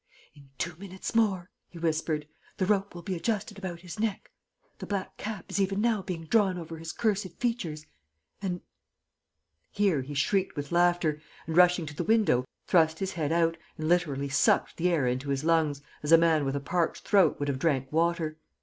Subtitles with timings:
[0.33, 4.31] "'In two minutes more,' he whispered, 'the rope will be adjusted about his neck;
[4.79, 7.85] the black cap is even now being drawn over his cursed features,
[8.41, 8.61] and'
[9.71, 13.87] "Here he shrieked with laughter, and, rushing to the window, thrust his head out and
[13.87, 17.47] literally sucked the air into his lungs, as a man with a parched throat would
[17.47, 18.39] have drank water.